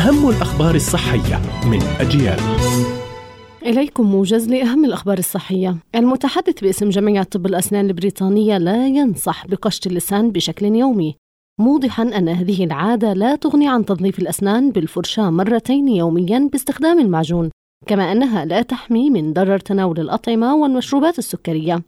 [0.00, 1.40] أهم الأخبار الصحية
[1.70, 2.38] من أجيال.
[3.62, 5.76] إليكم موجز لأهم الأخبار الصحية.
[5.94, 11.16] المتحدث باسم جمعية طب الأسنان البريطانية لا ينصح بقشط اللسان بشكل يومي.
[11.60, 17.50] موضحا أن هذه العادة لا تغني عن تنظيف الأسنان بالفرشاة مرتين يوميا باستخدام المعجون
[17.86, 21.82] كما أنها لا تحمي من ضرر تناول الأطعمة والمشروبات السكرية.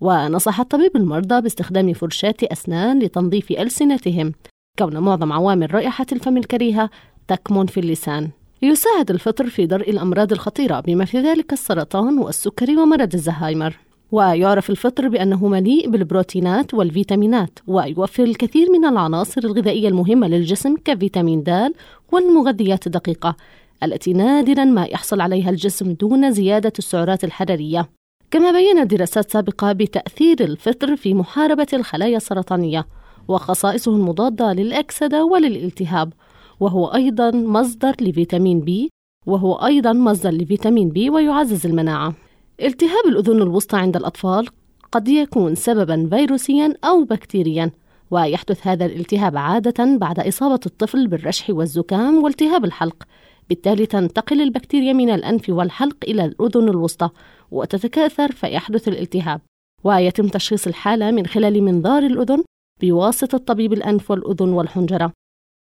[0.00, 4.32] ونصح الطبيب المرضى باستخدام فرشاة أسنان لتنظيف ألسنتهم
[4.78, 6.90] كون معظم عوامل رائحة الفم الكريهة
[7.30, 8.28] تكمن في اللسان.
[8.62, 13.78] يساعد الفطر في درء الأمراض الخطيرة بما في ذلك السرطان والسكري ومرض الزهايمر.
[14.12, 21.72] ويعرف الفطر بأنه مليء بالبروتينات والفيتامينات ويوفر الكثير من العناصر الغذائية المهمة للجسم كفيتامين د
[22.12, 23.36] والمغذيات الدقيقة
[23.82, 27.88] التي نادرا ما يحصل عليها الجسم دون زيادة السعرات الحرارية.
[28.30, 32.86] كما بينت دراسات سابقة بتأثير الفطر في محاربة الخلايا السرطانية
[33.28, 36.12] وخصائصه المضادة للأكسدة وللالتهاب.
[36.60, 38.90] وهو أيضا مصدر لفيتامين بي
[39.26, 42.14] وهو أيضا مصدر لفيتامين بي ويعزز المناعة.
[42.62, 44.48] التهاب الأذن الوسطى عند الأطفال
[44.92, 47.70] قد يكون سببا فيروسيا أو بكتيريا
[48.10, 53.02] ويحدث هذا الالتهاب عادة بعد إصابة الطفل بالرشح والزكام والتهاب الحلق.
[53.48, 57.08] بالتالي تنتقل البكتيريا من الأنف والحلق إلى الأذن الوسطى
[57.50, 59.40] وتتكاثر فيحدث الالتهاب.
[59.84, 62.44] ويتم تشخيص الحالة من خلال منظار الأذن
[62.80, 65.12] بواسطة طبيب الأنف والأذن والحنجرة.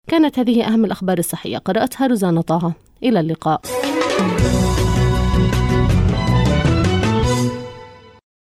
[0.07, 1.57] كانت هذه أهم الأخبار الصحية.
[1.57, 2.73] قرأتها روزانا طه.
[3.03, 3.61] إلى اللقاء.